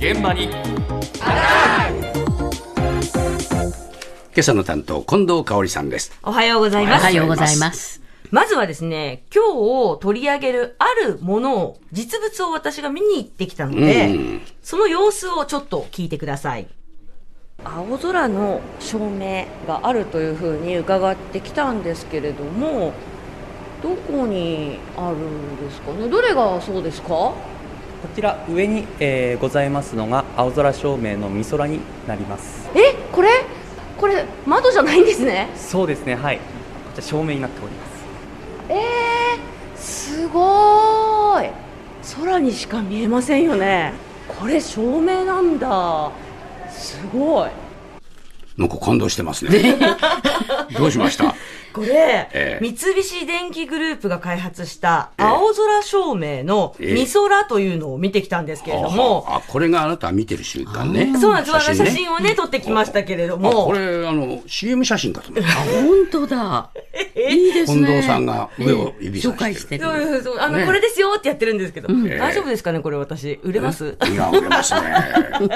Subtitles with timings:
[0.00, 0.44] 現場に。
[0.44, 0.54] 今
[4.38, 6.18] 朝の担当近藤香織さんです。
[6.22, 7.02] おはようございます。
[7.02, 8.00] おはようございます。
[8.30, 9.44] まずはですね、今
[9.94, 14.40] 日取り上げるあるものを、実物を私が見に行ってきたので、うん。
[14.62, 16.66] その様子をちょっと聞いてください。
[17.62, 22.94] 青空の照明があるというふうに伺ってきたんですけれども、
[23.82, 26.08] どこにあるんですかね？
[26.08, 27.34] どれがそうですか？
[28.02, 32.68] こちら上に、えーございますのが青空照明の美空になります。
[32.74, 33.28] え、これ
[33.96, 35.48] これ窓じゃないんですね？
[35.56, 36.38] そうですねはい。
[36.38, 36.42] こ
[36.94, 37.90] ちら照明になっております。
[38.70, 41.50] えー、すごーい。
[42.18, 43.92] 空にしか見えませんよね。
[44.26, 46.10] これ照明なんだ。
[46.70, 47.50] すごい。
[48.56, 49.76] なんか感動してますね。
[50.76, 51.34] どうしました？
[51.72, 52.58] これ、ええ。
[52.60, 56.94] 三菱電機グループが開発した青空照明のええ。
[56.94, 61.16] 美空というのを見てきたんですけれども、あこれがあなたが見てる瞬間ね。
[61.20, 61.52] そうなんです。
[61.52, 61.90] 写真,、ね。
[61.90, 65.50] 写真をね、撮ってきましたけれどあこも、れあの CM 写真かと思った。
[65.52, 66.70] 本当だ。
[67.28, 67.86] いいですね。
[67.86, 69.34] 近藤さんが上を指さしてる。
[69.34, 69.84] 紹介してる。
[69.84, 70.38] そうそうそう。
[70.38, 70.66] あの、ね。
[70.66, 73.38] これですよってやってるんですけど、ええ大丈夫ですかねこれ私。
[73.42, 73.96] 売れます？
[74.10, 74.80] いや売れますね。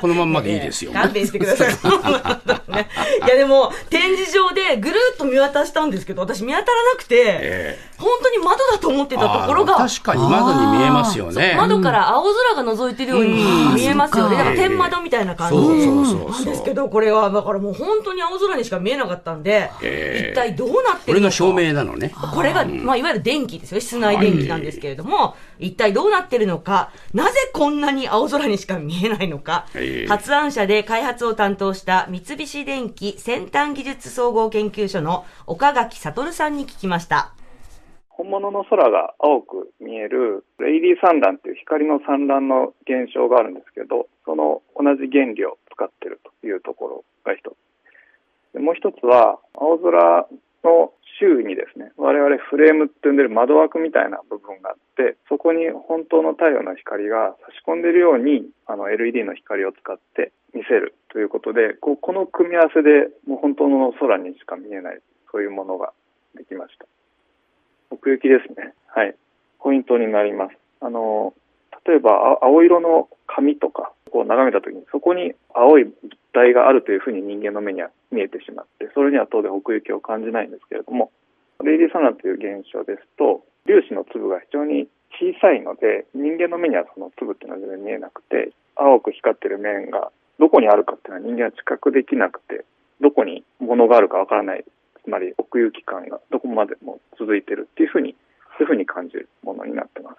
[0.00, 1.68] このまんまでいいですよ、勘弁してください。
[2.72, 2.88] ね。
[3.26, 11.54] いやでも、展示場でぐるっと見渡したんですけど、私見当たらなくて、え本当に窓だと思ってたところあが、確かに窓に見えますよね。
[11.56, 14.36] 窓から青空が覗いてるように見えますよね。
[14.36, 15.56] だから天窓みたいな感じ。
[15.56, 21.30] なんですけど、これは、だからもう本当に青空にしか見えなかったんで、ええ一体どうなってこれるのか。
[21.30, 22.12] が照明なのね。
[22.34, 23.80] これが、まあ、いわゆる電気ですよ。
[23.80, 37.32] 室内電気なんですけれども、一体どうなってるのか、なぜこんなに青空にしか見えないのか、ええ発案者で開発を担当した三菱電機先端技術総合研究所の岡垣悟さんに聞きました。
[38.20, 47.56] 本物の空が青く見えるレイリー産卵っていう光の産卵の現象があるんですけど、その同じ原理を使ってるというところが一
[48.52, 48.60] つ。
[48.60, 50.28] もう一つは、青空
[50.64, 65.00] の周囲にですね、我々フレームって呼んでる窓枠みたいな部分があって、そこに本当の太陽の光が差し込んでるように、あの LED の光を使って見せるということで、ここの組み合わせでもう本当の空にしか見えない、
[65.32, 65.94] そういうものが
[66.36, 66.84] できました。
[67.90, 68.72] 奥行きですね。
[68.88, 69.14] はい。
[69.58, 70.56] ポイントになります。
[70.80, 71.34] あの、
[71.86, 75.94] 例えば、青色の紙とか、こう眺めたときに、そこに青い物
[76.32, 81.10] 体があるというふうに人間の目には見えてしまって、それには当然奥行きを感じないんですけれども、
[81.62, 84.88] レイリーサナという現象ですと、粒子の粒が非常に
[85.20, 92.64] 小さいので、人間の目にはその粒っていうのは全然見えなくて、青く光ってる面がどこにあるかっていうのは人間は知覚できなくて、
[93.00, 94.64] どこに物があるかわからない
[95.04, 98.14] つまり奥行き感がどこまでも続いてるっていうふうに、
[98.58, 100.16] そういうふうに感じるものになってます。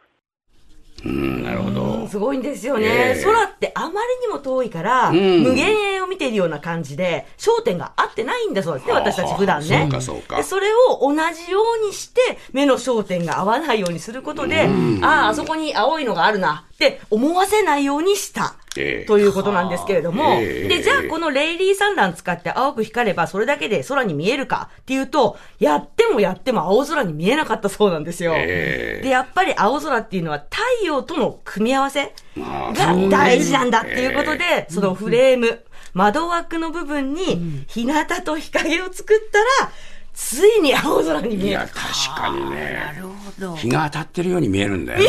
[1.03, 2.85] うんなるほどすごいんですよね。
[2.85, 3.95] ええ空ってあまり
[4.27, 9.67] にも遠いから、うん無限遠を見ているような感じで、焦点が合ってないんだそうですね、私たち普段ね。
[9.67, 14.69] そうかそうかでそれを同じようにして、目の焦点が合わないようにすることで、
[15.01, 18.55] ああ、あそこに青いのがあるなって思わせないようにした。
[18.77, 19.05] ええ。
[19.05, 20.67] ということなんですけれども、ええ。
[20.67, 28.33] で、じゃあこのレイリー産卵使って青く光ればそれだけで空に見えるかっていうと、やってもやっても青空に見えなかったそうなんですよ。
[28.35, 29.03] ええ。
[29.03, 37.93] で、やっぱり青空っていうのは太陽との組み合わせまあが大事なんだっていうことで、えそのフレーム、窓枠の部分に日向
[38.23, 39.71] と日陰を作ったら、
[40.13, 41.47] ついに青空に見える。
[41.47, 42.91] いや確かにね。
[42.95, 43.55] なるほど。
[43.55, 45.05] 日が当たってるように見えるんだよね。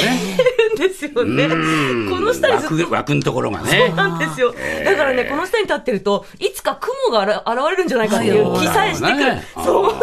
[0.73, 1.45] んですよね。
[1.45, 2.11] うん。
[2.11, 4.55] この下に枠枠のところがそうねなんですよ。
[4.85, 9.37] だからね、この下に立ってると、いつか雲が現れるんじゃないかっていう気さえしてくる。
[9.65, 9.95] そう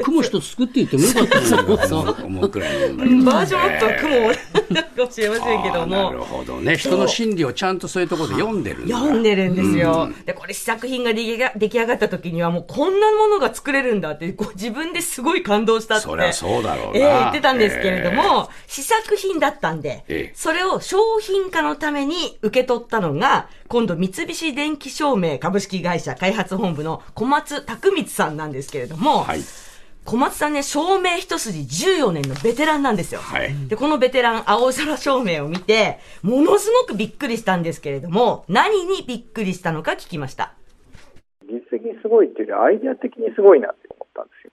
[0.02, 4.32] 雲一つ作っていってもよかったのにと 思うくらいバージョンアップは雲
[4.74, 6.24] かもしれませんけどあーなるも。
[6.24, 6.76] ほどね。
[6.76, 10.10] 人の心理をちゃんとそういうところで読んでる読んでるんですよ。
[10.24, 16.04] で、これ試作品が出来が出来上がった時にはもうこんなものが作れるんだって、こう自分ですごい感動したって。
[16.04, 16.98] そりゃそうだろうな。
[16.98, 20.32] ええ言ってたんですけれども、試作品だったんで、ええ。
[20.34, 29.40] それを商品化のために受け取ったのが、今度三菱電機照明株式会社開発本部の小松拓光さんなんですけれども、はい
[30.04, 33.20] 小松さんね、照明一筋14年のベテランなんですよ。
[33.20, 40.54] はいで、このベテラン、青空照明を見て、ものすごくびっくりしたんですけれども、何にびっくりしたのか聞きました。
[41.46, 44.52] 技術的にすごいっていうよりアイデア的にすごいなって思ったんですよ。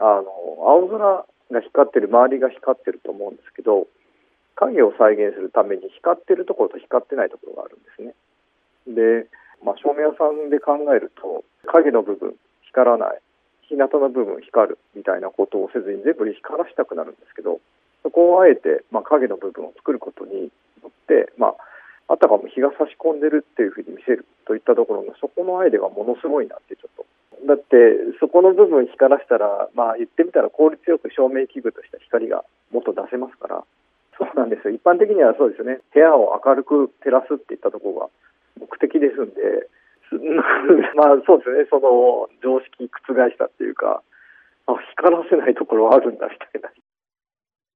[0.00, 0.28] あの、
[0.66, 3.86] 青空が光ってる、周りが光ってると思うんですけど、
[4.56, 8.14] 影を再現するために光ってるところと光ってないところがあるんですね。
[8.88, 9.28] で、
[9.64, 13.20] まあ、照明屋さんで考えると、影の部分光らない、
[13.68, 17.60] 日向の部分光るみたいなことをせずに全部光らしたくなるんですけど、
[18.02, 20.50] そこをあえて、まあ、影の部分を作ることに
[20.82, 27.04] よって、まあ、あたかも日が差し込んでるっていうふうに見せるといったところのそこのアイデアがものすごいなってちょっと。
[27.46, 27.66] だって
[28.18, 33.64] そこの部分光らしたら、まあ言ってみたら効率よく照明器具とした光がもっと出せますから、
[34.18, 34.74] そうなんですよ。
[34.74, 35.80] 一般的にはそうですよね。
[35.94, 39.68] 部屋を明るく照らすっていったところが目的ですんで、
[40.96, 41.66] まあそうですね。
[41.70, 44.02] その常識覆したっていうか、
[44.66, 46.70] あ光らせないところはあるんだみたいな。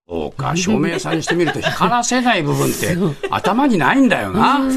[0.08, 2.96] そうか、照明さんにしてみると 光らせない部分って
[3.30, 4.58] 頭にないんだよな。
[4.58, 4.72] 何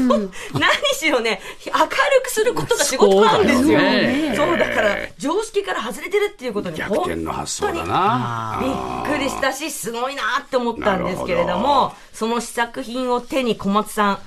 [0.94, 1.88] しろね、明る
[2.22, 3.60] くすることが仕事なんですよ。
[3.60, 8.60] そうだよねそうだから、常識から外れてるっていうことに逆転の発想だな。
[9.06, 14.18] びっくりしたし、すごいなって思ったんですけれども、その試作品を手に小松さん、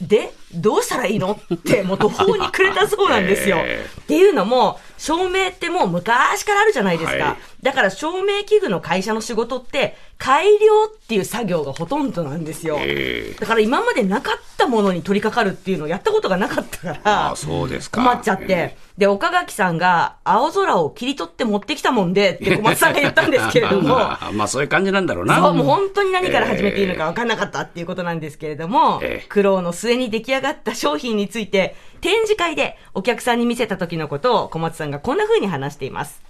[0.00, 1.38] で、どうしたらいいの？
[1.54, 3.58] って、もう途方に暮れたそうなんですよ。
[3.64, 7.24] へっていうのも、照明ってもう昔からあるじゃないですか。
[7.24, 12.76] はいだから照明器具の会社の仕事って、改良っていう作業がほとんどなんですよ。
[12.78, 17.00] えだから今までなかったものに取り掛かるっていうのをやったことがなかったから。
[17.04, 18.02] ああ、そうですか。
[18.02, 18.76] 困っちゃって。
[18.98, 25.38] で、岡垣さんが青空を切り取って持ってきたもんでって 小松さんが言ったんですけれども、 まあ、まあそういう感じなんだろうな。
[25.38, 36.22] そう、もう本当に何から始めていいのか分かんなかったっていうことなんですけれども、ええ苦労の末に出来上がった商品について、展示会でお客さんに見せた時のことを小松さんがこんな風に話しています。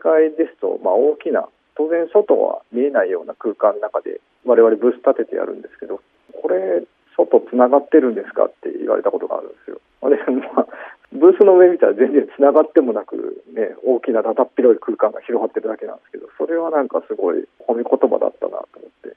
[0.00, 6.00] 展示会ですと、まあ、大きな、当然外は見えないような空間の中で、我々ブース立ててやるんですけど、
[6.32, 6.82] これ、
[7.16, 9.80] 外つながってるんですかって言われたことがあるんですよ。
[10.08, 10.16] で、
[10.56, 10.66] まあ、
[11.12, 19.16] ブースの上見たら全然つながってもなく、ね、大きなだだっ広い空間が広がってるだけなんですけど、それはなんかすごい褒め言葉だったなと思って、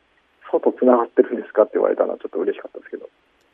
[0.52, 3.08] 外つながってるんですかって言われたのはちょっと嬉しかったですけど、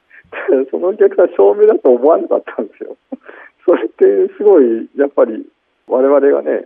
[0.72, 2.96] そのお客さん照明だと思わなかったんですよ。
[3.66, 5.46] それってすごい、やっぱり
[5.88, 6.66] 我々がね、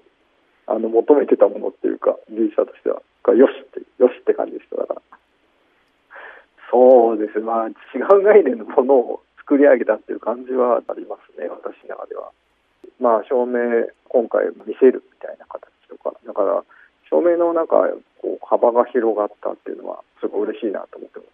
[0.68, 5.02] あの求めてたものっていうか、技術者としては、がよしって、よしって感じでしただから。
[6.72, 7.72] そうですね、まあ、違
[8.20, 12.32] う概念のものを作り上げたっていう感じはありますね、私の中では。
[13.00, 16.64] まあ、照明、今回見せるみたいな形とか、だから、
[17.10, 17.84] 照明のなんか、
[18.22, 21.33] こう、幅が広がったっていうのは、すごい嬉しいなと思ってます。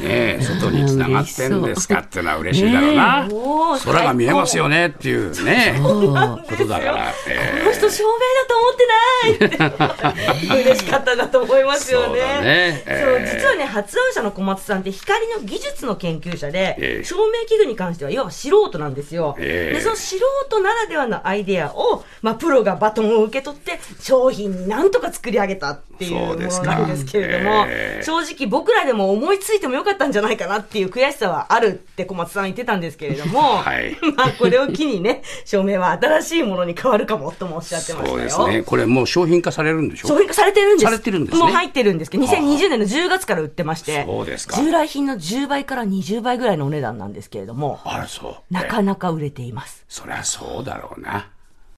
[0.00, 3.28] ねえ、外に繋がってんですかっていうのは嬉しいだろうな。
[3.30, 7.12] おー空が見えますよねっていうね、ことだから。
[7.28, 12.06] えこの人照明だと思ってないって 嬉しかったんだと思いますよね。
[12.06, 19.36] そうだねえそうえ実はね、発案者の小松さんって光の技術の研究者で、ええ照明器具に関してはいわば素人なんですよ。
[19.38, 20.16] ええで、その素
[20.48, 38.16] 人ならではのアイデアを、まあ、プロがバトンを受け取って、商品になんとか作り上げたっていうものなんですけれども、ええ正直僕らでも思いついてもよかったんじゃないかなっていう悔しさはあるって小松さん言ってたんですけれども、はい まあ、これを機にね、照明は新しいものに変わるかもともおっしゃってましたよ。
[38.16, 38.62] そうですね。
[38.62, 40.84] これもう商品化されるんでしょ商品化されてるんです。
[40.84, 48.54] されてるんですねもう入ってるんですけど、2020年の10月から売ってまして、そうですか従来品の10倍から20倍ぐらいのお値段なんですけれども、あら、そう。
[48.54, 49.84] なかなか売れています。
[49.88, 51.28] そりゃそうだろうな。